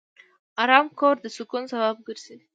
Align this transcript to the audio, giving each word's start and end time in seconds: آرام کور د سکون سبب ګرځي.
آرام 0.61 0.85
کور 0.99 1.15
د 1.21 1.25
سکون 1.35 1.63
سبب 1.71 1.95
ګرځي. 2.07 2.35